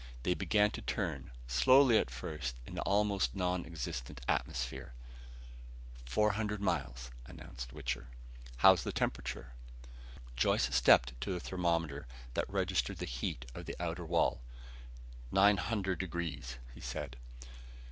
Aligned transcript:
They 0.23 0.33
began 0.33 0.71
to 0.71 0.81
turn, 0.81 1.29
slowly 1.45 1.95
at 1.99 2.09
first 2.09 2.55
in 2.65 2.73
the 2.73 2.81
almost 2.81 3.35
non 3.35 3.67
existent 3.67 4.19
atmosphere. 4.27 4.95
"Four 6.05 6.31
hundred 6.31 6.59
miles," 6.59 7.11
announced 7.27 7.71
Wichter. 7.71 8.07
"How's 8.57 8.81
the 8.83 8.91
temperature?" 8.91 9.53
Joyce 10.35 10.73
stepped 10.75 11.13
to 11.21 11.31
the 11.31 11.39
thermometer 11.39 12.07
that 12.33 12.49
registered 12.49 12.97
the 12.97 13.05
heat 13.05 13.45
of 13.53 13.67
the 13.67 13.75
outer 13.79 14.03
wall. 14.03 14.41
"Nine 15.31 15.57
hundred 15.57 15.99
degrees," 15.99 16.57
he 16.73 16.81
said. 16.81 17.15